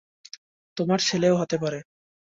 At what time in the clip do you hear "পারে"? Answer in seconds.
1.57-1.79